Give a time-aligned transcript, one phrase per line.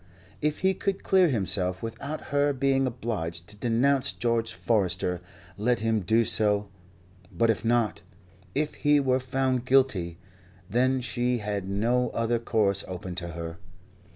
[0.41, 5.21] If he could clear himself without her being obliged to denounce George Forester,
[5.59, 6.69] let him do so;
[7.31, 8.01] but if not,
[8.55, 10.17] if he were found guilty,
[10.67, 13.59] then she had no other course open to her.